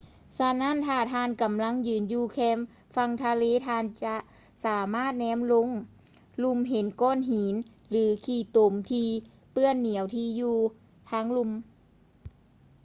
[0.37, 2.59] ສະນັ້ນ ຖ້າທ່ານກຳລັງຢືນຢູ່ແຄມ
[2.95, 4.15] ຝັ່ງທະເລ ທ່ານຈະ
[4.65, 5.69] ສາມາດແນມລົງ
[6.41, 7.55] ລຸ່ມເຫັນກ້ອນຫີນ
[7.89, 9.09] ຫຼື ຂີ້ຕົມທີ່
[9.51, 10.57] ເປື້ອນໜຽວທີ່ຢູ່
[11.09, 11.51] ທາງລຸ່ມ